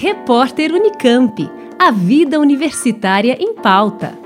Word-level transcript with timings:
Repórter 0.00 0.72
Unicamp. 0.72 1.50
A 1.76 1.90
vida 1.90 2.38
universitária 2.38 3.36
em 3.40 3.52
pauta. 3.52 4.16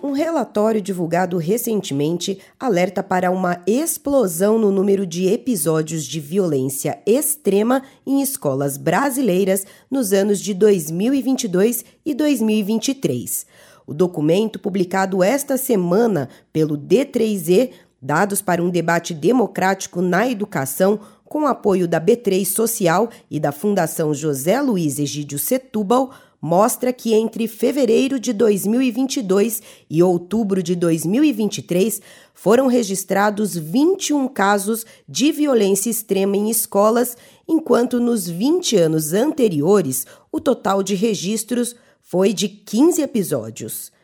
Um 0.00 0.12
relatório 0.12 0.80
divulgado 0.80 1.36
recentemente 1.36 2.38
alerta 2.60 3.02
para 3.02 3.32
uma 3.32 3.60
explosão 3.66 4.56
no 4.56 4.70
número 4.70 5.04
de 5.04 5.26
episódios 5.26 6.04
de 6.04 6.20
violência 6.20 7.00
extrema 7.04 7.82
em 8.06 8.22
escolas 8.22 8.76
brasileiras 8.76 9.66
nos 9.90 10.12
anos 10.12 10.38
de 10.38 10.54
2022 10.54 11.84
e 12.04 12.14
2023. 12.14 13.46
O 13.86 13.94
documento, 13.94 14.58
publicado 14.58 15.22
esta 15.22 15.56
semana 15.56 16.28
pelo 16.52 16.76
D3E, 16.76 17.70
Dados 18.00 18.42
para 18.42 18.62
um 18.62 18.70
debate 18.70 19.14
democrático 19.14 20.02
na 20.02 20.28
educação, 20.28 21.00
com 21.24 21.46
apoio 21.46 21.88
da 21.88 22.00
B3 22.00 22.44
Social 22.44 23.08
e 23.30 23.40
da 23.40 23.52
Fundação 23.52 24.14
José 24.14 24.60
Luiz 24.60 24.98
Egídio 24.98 25.38
Setúbal, 25.38 26.12
mostra 26.40 26.92
que 26.92 27.14
entre 27.14 27.48
fevereiro 27.48 28.20
de 28.20 28.32
2022 28.32 29.62
e 29.88 30.02
outubro 30.02 30.62
de 30.62 30.76
2023 30.76 32.00
foram 32.34 32.66
registrados 32.66 33.56
21 33.56 34.28
casos 34.28 34.84
de 35.08 35.32
violência 35.32 35.90
extrema 35.90 36.36
em 36.36 36.50
escolas, 36.50 37.16
enquanto 37.48 37.98
nos 37.98 38.28
20 38.28 38.76
anos 38.76 39.12
anteriores 39.12 40.06
o 40.30 40.38
total 40.38 40.82
de 40.82 40.94
registros 40.94 41.74
foi 42.02 42.32
de 42.32 42.48
15 42.48 43.02
episódios. 43.02 43.95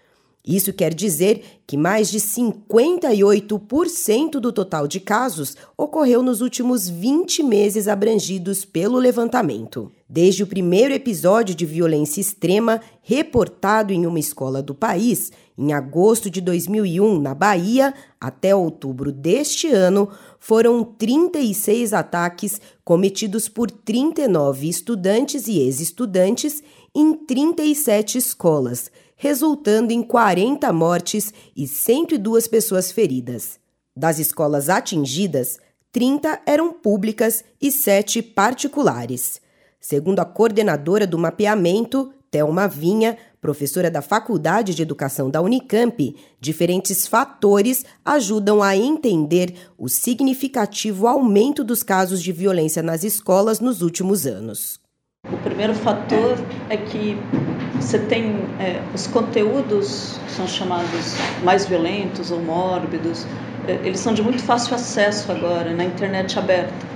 Isso 0.45 0.73
quer 0.73 0.93
dizer 0.93 1.61
que 1.65 1.77
mais 1.77 2.11
de 2.11 2.19
58% 2.19 4.41
do 4.41 4.53
total 4.53 4.89
de 4.89 4.99
casos 4.99 5.57
ocorreu 5.79 6.21
nos 6.21 6.41
últimos 6.41 6.89
20 6.89 7.45
meses 7.45 7.87
abrangidos 7.87 8.65
pelo 8.65 8.99
levantamento. 8.99 9.93
Desde 10.09 10.43
o 10.43 10.47
primeiro 10.47 10.93
episódio 10.93 11.55
de 11.55 11.65
violência 11.65 12.21
extrema 12.21 12.81
reportado 13.03 13.93
em 13.93 14.05
uma 14.05 14.19
escola 14.19 14.61
do 14.61 14.75
país, 14.75 15.31
em 15.57 15.73
agosto 15.73 16.29
de 16.29 16.41
2001, 16.41 17.21
na 17.21 17.37
Bahia, 17.37 17.95
até 18.21 18.53
outubro 18.53 19.13
deste 19.13 19.69
ano, 19.69 20.09
foram 20.41 20.83
36 20.83 21.93
ataques 21.93 22.61
cometidos 22.85 23.49
por 23.49 23.71
39 23.71 24.69
estudantes 24.69 25.47
e 25.47 25.61
ex-estudantes 25.61 26.65
em 26.93 27.15
37 27.15 28.19
escolas 28.19 28.91
resultando 29.23 29.93
em 29.93 30.03
40 30.03 30.73
mortes 30.73 31.33
e 31.55 31.69
102 31.69 32.49
pessoas 32.49 32.91
feridas. 32.91 33.57
Das 33.97 34.19
escolas 34.19 34.69
atingidas, 34.69 35.61
30 35.93 36.41
eram 36.45 36.73
públicas 36.73 37.45
e 37.61 37.71
7 37.71 38.21
particulares. 38.21 39.41
Segundo 39.81 40.19
a 40.19 40.25
coordenadora 40.25 41.07
do 41.07 41.17
mapeamento, 41.17 42.13
Thelma 42.33 42.67
Vinha, 42.67 43.17
professora 43.41 43.89
da 43.89 44.03
Faculdade 44.03 44.75
de 44.75 44.83
Educação 44.83 45.31
da 45.31 45.41
Unicamp, 45.41 46.17
diferentes 46.41 47.07
fatores 47.07 47.85
ajudam 48.05 48.61
a 48.61 48.77
entender 48.77 49.55
o 49.79 49.89
significativo 49.89 51.07
aumento 51.07 51.63
dos 51.63 51.85
casos 51.85 52.21
de 52.21 52.33
violência 52.33 52.83
nas 52.83 53.05
escolas 53.05 53.61
nos 53.61 53.83
últimos 53.83 54.27
anos. 54.27 54.81
O 55.25 55.37
primeiro 55.45 55.75
fator 55.77 56.37
é 56.69 56.77
que 56.77 57.17
você 57.81 57.99
tem 57.99 58.37
é, 58.61 58.81
os 58.95 59.07
conteúdos 59.07 60.19
que 60.27 60.33
são 60.33 60.47
chamados 60.47 61.15
mais 61.43 61.67
violentos 61.67 62.31
ou 62.31 62.41
mórbidos, 62.41 63.27
é, 63.67 63.79
eles 63.85 64.01
são 64.01 64.13
de 64.13 64.23
muito 64.23 64.43
fácil 64.43 64.75
acesso 64.75 65.33
agora 65.33 65.73
na 65.73 65.85
internet 65.85 66.39
aberta. 66.39 66.93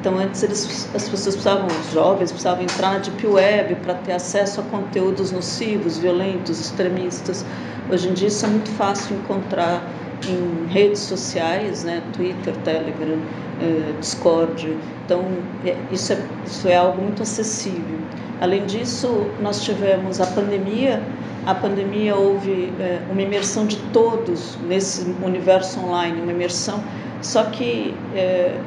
Então 0.00 0.16
antes 0.16 0.42
eles, 0.42 0.88
as 0.94 1.08
pessoas 1.08 1.34
precisavam, 1.34 1.66
os 1.66 1.92
jovens 1.92 2.30
precisavam 2.30 2.62
entrar 2.62 2.92
na 2.92 2.98
deep 2.98 3.26
web 3.26 3.74
para 3.76 3.94
ter 3.94 4.12
acesso 4.12 4.60
a 4.60 4.64
conteúdos 4.64 5.30
nocivos, 5.30 5.98
violentos, 5.98 6.58
extremistas. 6.58 7.44
Hoje 7.90 8.08
em 8.08 8.14
dia 8.14 8.28
isso 8.28 8.46
é 8.46 8.48
muito 8.48 8.70
fácil 8.70 9.16
encontrar 9.16 9.82
em 10.28 10.66
redes 10.66 11.00
sociais, 11.00 11.84
né, 11.84 12.02
Twitter, 12.12 12.54
Telegram, 12.64 13.18
eh, 13.60 13.92
Discord. 14.00 14.76
Então, 15.04 15.24
é, 15.64 15.76
isso 15.90 16.12
é, 16.12 16.18
isso 16.46 16.68
é 16.68 16.76
algo 16.76 17.02
muito 17.02 17.22
acessível. 17.22 17.98
Além 18.40 18.64
disso, 18.66 19.26
nós 19.40 19.62
tivemos 19.62 20.20
a 20.20 20.26
pandemia. 20.26 21.02
A 21.46 21.54
pandemia 21.54 22.14
houve 22.16 22.72
é, 22.80 23.00
uma 23.10 23.20
imersão 23.20 23.66
de 23.66 23.76
todos 23.92 24.56
nesse 24.66 25.14
universo 25.22 25.80
online, 25.80 26.20
uma 26.20 26.32
imersão. 26.32 26.82
Só 27.22 27.44
que 27.44 27.94
é, 28.14 28.58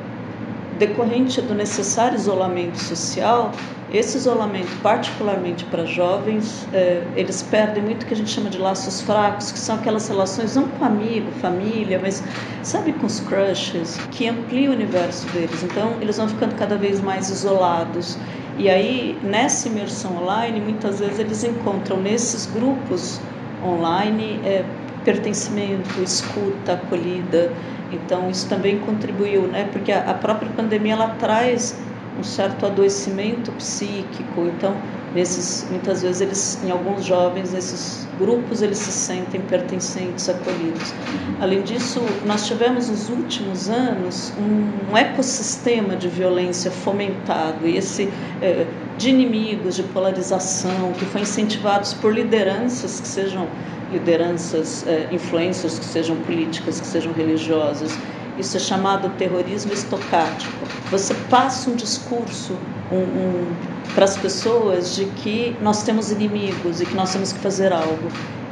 decorrente 0.78 1.42
do 1.42 1.54
necessário 1.56 2.16
isolamento 2.16 2.78
social, 2.78 3.52
esse 3.94 4.18
isolamento, 4.18 4.76
particularmente 4.82 5.64
para 5.66 5.86
jovens, 5.86 6.68
é, 6.74 7.04
eles 7.16 7.44
perdem 7.44 7.84
muito 7.84 8.02
o 8.02 8.06
que 8.08 8.14
a 8.16 8.18
gente 8.18 8.32
chama 8.32 8.50
de 8.50 8.58
laços 8.58 9.02
fracos, 9.02 9.52
que 9.52 9.60
são 9.60 9.76
aquelas 9.76 10.08
relações 10.10 10.56
não 10.56 10.68
com 10.68 10.84
amigo, 10.84 11.32
família, 11.34 12.00
mas 12.02 12.24
sabe 12.64 12.92
com 12.94 13.06
os 13.06 13.20
crushes, 13.20 14.00
que 14.10 14.28
ampliam 14.28 14.72
o 14.72 14.76
universo 14.76 15.28
deles. 15.28 15.62
Então, 15.62 15.94
eles 16.02 16.18
vão 16.18 16.28
ficando 16.28 16.56
cada 16.56 16.76
vez 16.76 17.00
mais 17.00 17.30
isolados. 17.30 18.18
E 18.58 18.68
aí, 18.68 19.16
nessa 19.22 19.68
imersão 19.68 20.24
online, 20.24 20.60
muitas 20.60 21.00
vezes 21.00 21.20
eles 21.20 21.44
encontram 21.44 22.02
nesses 22.02 22.48
grupos 22.48 23.22
online 23.64 24.40
é, 24.44 24.66
pertencimento, 25.06 26.02
escuta, 26.02 26.74
acolhida. 26.74 27.52
Então, 27.92 28.28
isso 28.28 28.50
também 28.50 28.80
contribuiu, 28.80 29.44
né? 29.44 29.70
Porque 29.72 29.92
a, 29.92 30.10
a 30.10 30.14
própria 30.16 30.50
pandemia 30.50 30.94
ela 30.94 31.10
traz 31.20 31.78
um 32.20 32.24
certo 32.24 32.66
adoecimento 32.66 33.52
psíquico. 33.54 34.48
Então, 34.48 34.76
nesses, 35.14 35.66
muitas 35.70 36.02
vezes 36.02 36.22
eles, 36.22 36.60
em 36.64 36.72
alguns 36.72 37.06
jovens, 37.06 37.54
nesses 37.54 38.08
grupos, 38.18 38.62
eles 38.62 38.78
se 38.78 38.92
sentem 38.92 39.42
pertencentes, 39.42 40.30
acolhidos. 40.30 40.94
Além 41.40 41.62
disso, 41.62 42.02
nós 42.26 42.48
tivemos 42.48 42.90
nos 42.90 43.10
últimos 43.10 43.70
anos 43.70 44.34
um, 44.38 44.92
um 44.92 44.98
ecossistema 44.98 45.96
de 45.96 46.08
violência 46.08 46.72
fomentado, 46.72 47.68
e 47.68 47.78
esse 47.78 48.10
é, 48.42 48.66
de 48.98 49.10
inimigos, 49.10 49.76
de 49.76 49.84
polarização, 49.84 50.94
que 50.94 51.06
foi 51.06 51.22
incentivados 51.22 51.94
por 51.94 52.14
lideranças 52.14 53.00
que 53.00 53.08
sejam 53.08 53.48
lideranças, 53.92 54.86
é, 54.88 55.08
influências 55.12 55.78
que 55.78 55.86
sejam 55.86 56.16
políticas, 56.18 56.80
que 56.80 56.88
sejam 56.88 57.14
religiosas 57.14 57.98
isso 58.38 58.58
é 58.58 58.60
chamado 58.60 59.10
terrorismo 59.18 59.74
estocástico. 59.74 60.66
Você 60.90 61.14
passa 61.30 61.70
um 61.70 61.76
discurso 61.76 62.58
um, 62.92 62.98
um, 62.98 63.56
para 63.94 64.06
as 64.06 64.18
pessoas 64.18 64.96
de 64.96 65.06
que 65.06 65.56
nós 65.62 65.84
temos 65.84 66.12
inimigos 66.12 66.82
e 66.82 66.86
que 66.86 66.96
nós 66.96 67.12
temos 67.14 67.32
que 67.32 67.40
fazer 67.40 67.72
algo. 67.72 68.08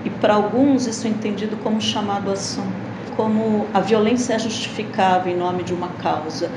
E 0.06 0.10
para 0.10 0.36
alguns 0.36 0.88
isso 0.88 1.08
é 1.08 1.10
entendido 1.10 1.58
como 1.58 1.80
chamado 1.82 2.32
ação, 2.32 2.66
como 3.16 3.68
a 3.74 3.80
violência 3.80 4.34
é 4.34 4.40
justificável 4.40 5.32
em 5.32 5.38
nome 5.38 5.64
de 5.64 5.74
uma 5.74 5.90
causa. 5.90 6.50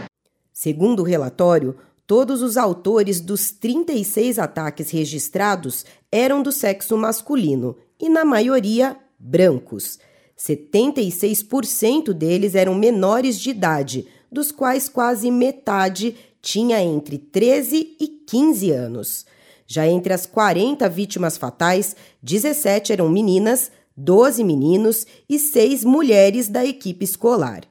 Segundo 0.53 1.01
o 1.01 1.05
relatório, 1.05 1.77
todos 2.07 2.43
os 2.43 2.57
autores 2.57 3.21
dos 3.21 3.51
36 3.51 4.39
ataques 4.39 4.91
registrados 4.91 5.85
eram 6.11 6.43
do 6.43 6.53
sexo 6.53 6.97
masculino 6.97 7.77
e, 8.01 8.09
na 8.09 8.25
maioria, 8.25 8.97
brancos. 9.19 9.99
76% 10.39 12.13
deles 12.13 12.55
eram 12.55 12.75
menores 12.75 13.39
de 13.39 13.51
idade, 13.51 14.07
dos 14.31 14.51
quais 14.51 14.89
quase 14.89 15.31
metade 15.31 16.17
tinha 16.43 16.81
entre 16.83 17.19
13 17.19 17.97
e 18.01 18.09
15 18.09 18.71
anos. 18.71 19.27
Já 19.67 19.87
entre 19.87 20.13
as 20.13 20.27
40 20.27 20.89
vítimas 20.89 21.39
fatais, 21.39 21.97
17 22.23 22.93
eram 22.93 23.09
meninas, 23.09 23.71
12 23.97 24.45
meninos 24.45 25.07
e 25.29 25.39
6 25.39 25.85
mulheres 25.85 26.49
da 26.49 26.65
equipe 26.65 27.05
escolar. 27.05 27.63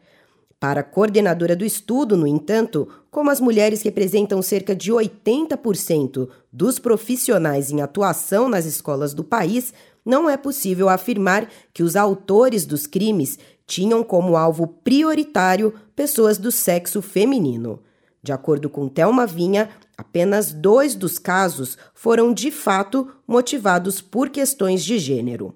Para 0.59 0.79
a 0.79 0.83
coordenadora 0.83 1.57
do 1.57 1.65
estudo, 1.65 2.15
no 2.15 2.25
entanto, 2.25 2.87
como 3.11 3.29
as 3.29 3.41
mulheres 3.41 3.81
representam 3.83 4.41
cerca 4.41 4.73
de 4.73 4.91
80% 4.91 6.29
dos 6.51 6.79
profissionais 6.79 7.69
em 7.69 7.81
atuação 7.81 8.47
nas 8.47 8.65
escolas 8.65 9.13
do 9.13 9.25
país, 9.25 9.73
não 10.05 10.29
é 10.29 10.35
possível 10.37 10.89
afirmar 10.89 11.49
que 11.73 11.83
os 11.83 11.95
autores 11.95 12.65
dos 12.65 12.85
crimes 12.85 13.37
tinham 13.65 14.03
como 14.03 14.35
alvo 14.35 14.67
prioritário 14.67 15.73
pessoas 15.95 16.37
do 16.37 16.51
sexo 16.51 17.01
feminino. 17.01 17.79
De 18.21 18.31
acordo 18.31 18.69
com 18.69 18.87
Thelma 18.87 19.25
Vinha, 19.25 19.69
apenas 19.97 20.53
dois 20.53 20.95
dos 20.95 21.19
casos 21.19 21.77
foram 21.93 22.33
de 22.33 22.51
fato 22.51 23.09
motivados 23.27 24.01
por 24.01 24.29
questões 24.29 24.83
de 24.83 24.97
gênero. 24.97 25.53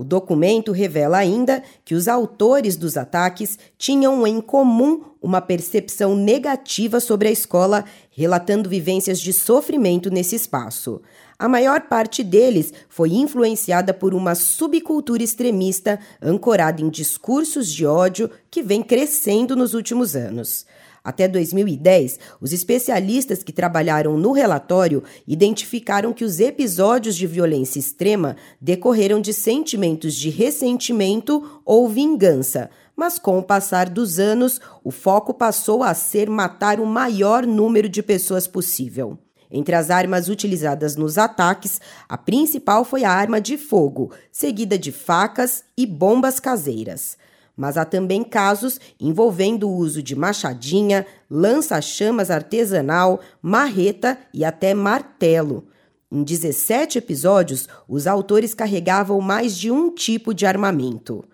O 0.00 0.04
documento 0.04 0.70
revela 0.70 1.18
ainda 1.18 1.60
que 1.84 1.92
os 1.92 2.06
autores 2.06 2.76
dos 2.76 2.96
ataques 2.96 3.58
tinham 3.76 4.24
em 4.24 4.40
comum 4.40 5.02
uma 5.20 5.40
percepção 5.40 6.14
negativa 6.14 7.00
sobre 7.00 7.26
a 7.26 7.32
escola, 7.32 7.84
relatando 8.08 8.70
vivências 8.70 9.18
de 9.18 9.32
sofrimento 9.32 10.08
nesse 10.08 10.36
espaço. 10.36 11.02
A 11.36 11.48
maior 11.48 11.80
parte 11.88 12.22
deles 12.22 12.72
foi 12.88 13.10
influenciada 13.10 13.92
por 13.92 14.14
uma 14.14 14.36
subcultura 14.36 15.20
extremista 15.20 15.98
ancorada 16.22 16.80
em 16.80 16.88
discursos 16.88 17.66
de 17.66 17.84
ódio 17.84 18.30
que 18.48 18.62
vem 18.62 18.84
crescendo 18.84 19.56
nos 19.56 19.74
últimos 19.74 20.14
anos. 20.14 20.64
Até 21.02 21.28
2010, 21.28 22.18
os 22.40 22.52
especialistas 22.52 23.42
que 23.42 23.52
trabalharam 23.52 24.16
no 24.16 24.32
relatório 24.32 25.02
identificaram 25.26 26.12
que 26.12 26.24
os 26.24 26.40
episódios 26.40 27.16
de 27.16 27.26
violência 27.26 27.78
extrema 27.78 28.36
decorreram 28.60 29.20
de 29.20 29.32
sentimentos 29.32 30.14
de 30.14 30.28
ressentimento 30.28 31.60
ou 31.64 31.88
vingança, 31.88 32.70
mas 32.96 33.18
com 33.18 33.38
o 33.38 33.42
passar 33.42 33.88
dos 33.88 34.18
anos, 34.18 34.60
o 34.82 34.90
foco 34.90 35.32
passou 35.32 35.82
a 35.82 35.94
ser 35.94 36.28
matar 36.28 36.80
o 36.80 36.86
maior 36.86 37.46
número 37.46 37.88
de 37.88 38.02
pessoas 38.02 38.46
possível. 38.46 39.16
Entre 39.50 39.74
as 39.74 39.88
armas 39.88 40.28
utilizadas 40.28 40.94
nos 40.94 41.16
ataques, 41.16 41.80
a 42.06 42.18
principal 42.18 42.84
foi 42.84 43.04
a 43.04 43.10
arma 43.10 43.40
de 43.40 43.56
fogo, 43.56 44.12
seguida 44.30 44.76
de 44.76 44.92
facas 44.92 45.64
e 45.76 45.86
bombas 45.86 46.38
caseiras 46.38 47.16
mas 47.58 47.76
há 47.76 47.84
também 47.84 48.22
casos 48.22 48.80
envolvendo 49.00 49.68
o 49.68 49.74
uso 49.74 50.00
de 50.00 50.14
machadinha, 50.14 51.04
lança-chamas 51.28 52.30
artesanal, 52.30 53.18
marreta 53.42 54.16
e 54.32 54.44
até 54.44 54.72
martelo. 54.72 55.66
Em 56.10 56.22
17 56.22 56.98
episódios, 56.98 57.68
os 57.88 58.06
autores 58.06 58.54
carregavam 58.54 59.20
mais 59.20 59.58
de 59.58 59.72
um 59.72 59.92
tipo 59.92 60.32
de 60.32 60.46
armamento. 60.46 61.24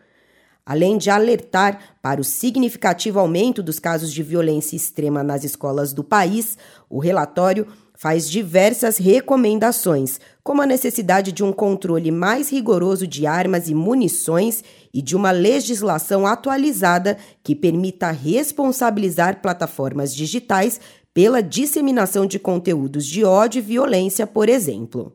Além 0.64 0.96
de 0.96 1.10
alertar 1.10 1.78
para 2.00 2.22
o 2.22 2.24
significativo 2.24 3.20
aumento 3.20 3.62
dos 3.62 3.78
casos 3.78 4.10
de 4.10 4.22
violência 4.22 4.74
extrema 4.74 5.22
nas 5.22 5.44
escolas 5.44 5.92
do 5.92 6.02
país, 6.02 6.56
o 6.88 6.98
relatório 6.98 7.66
faz 7.96 8.28
diversas 8.28 8.98
recomendações, 8.98 10.18
como 10.42 10.60
a 10.60 10.66
necessidade 10.66 11.32
de 11.32 11.44
um 11.44 11.52
controle 11.52 12.10
mais 12.10 12.50
rigoroso 12.50 13.06
de 13.06 13.26
armas 13.26 13.68
e 13.68 13.74
munições 13.74 14.64
e 14.92 15.00
de 15.00 15.16
uma 15.16 15.30
legislação 15.30 16.26
atualizada 16.26 17.16
que 17.42 17.54
permita 17.54 18.10
responsabilizar 18.10 19.40
plataformas 19.40 20.14
digitais 20.14 20.80
pela 21.14 21.40
disseminação 21.40 22.26
de 22.26 22.38
conteúdos 22.40 23.06
de 23.06 23.24
ódio 23.24 23.60
e 23.60 23.62
violência, 23.62 24.26
por 24.26 24.48
exemplo. 24.48 25.12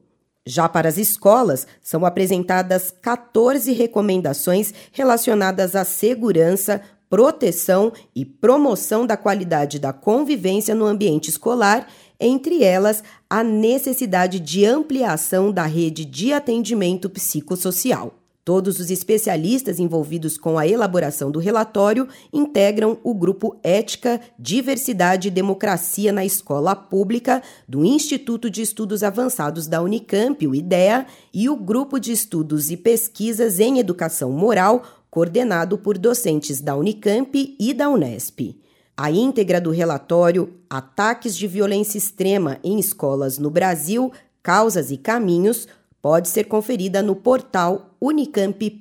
Já 0.48 0.68
para 0.68 0.88
as 0.88 0.98
escolas, 0.98 1.68
são 1.82 2.06
apresentadas 2.06 2.92
14 3.02 3.72
recomendações 3.74 4.74
relacionadas 4.92 5.76
à 5.76 5.84
segurança, 5.84 6.82
proteção 7.10 7.92
e 8.16 8.24
promoção 8.24 9.06
da 9.06 9.18
qualidade 9.18 9.78
da 9.78 9.92
convivência 9.92 10.74
no 10.74 10.86
ambiente 10.86 11.30
escolar, 11.30 11.88
entre 12.20 12.64
elas 12.64 13.04
a 13.30 13.44
necessidade 13.44 14.40
de 14.40 14.66
ampliação 14.66 15.52
da 15.52 15.66
rede 15.66 16.04
de 16.04 16.34
atendimento 16.34 17.10
psicossocial. 17.10 18.14
Todos 18.50 18.80
os 18.80 18.90
especialistas 18.90 19.80
envolvidos 19.80 20.36
com 20.36 20.58
a 20.58 20.68
elaboração 20.68 21.30
do 21.30 21.38
relatório 21.38 22.08
integram 22.34 22.98
o 23.04 23.14
grupo 23.14 23.56
Ética, 23.62 24.20
Diversidade 24.40 25.28
e 25.28 25.32
Democracia 25.32 26.12
na 26.12 26.26
Escola 26.26 26.76
Pública 26.76 27.44
do 27.68 27.86
Instituto 27.86 28.50
de 28.50 28.64
Estudos 28.64 29.04
Avançados 29.04 29.68
da 29.68 29.84
Unicamp, 29.84 30.48
o 30.48 30.56
IDEA, 30.56 31.06
e 31.32 31.48
o 31.48 31.56
grupo 31.56 32.00
de 32.00 32.12
estudos 32.12 32.72
e 32.72 32.78
pesquisas 32.78 33.60
em 33.60 33.78
educação 33.78 34.32
moral, 34.32 34.84
coordenado 35.12 35.78
por 35.78 35.96
docentes 35.96 36.60
da 36.60 36.76
Unicamp 36.76 37.56
e 37.60 37.72
da 37.72 37.88
Unesp. 37.88 38.56
A 39.02 39.10
íntegra 39.10 39.62
do 39.62 39.72
relatório 39.72 40.56
Ataques 40.70 41.34
de 41.34 41.48
Violência 41.48 41.98
Extrema 41.98 42.60
em 42.62 42.78
Escolas 42.78 43.38
no 43.38 43.50
Brasil, 43.50 44.12
Causas 44.44 44.92
e 44.92 44.98
Caminhos 44.98 45.70
pode 46.02 46.28
ser 46.28 46.50
conferida 46.50 47.02
no 47.02 47.16
portal 47.16 47.96
unicamp.br, 48.02 48.74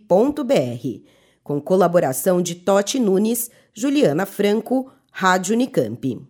com 1.45 1.61
colaboração 1.61 2.43
de 2.43 2.57
Totti 2.57 2.99
Nunes, 2.99 3.49
Juliana 3.73 4.27
Franco, 4.27 4.91
Rádio 5.13 5.55
Unicamp. 5.55 6.21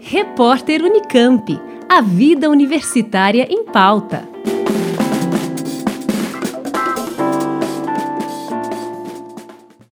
Repórter 0.00 0.82
Unicamp. 0.82 1.60
A 1.90 2.00
vida 2.00 2.48
universitária 2.48 3.46
em 3.52 3.66
pauta. 3.66 4.35